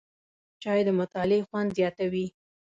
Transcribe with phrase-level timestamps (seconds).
[0.61, 2.25] چای د مطالعې خوند زیاتوي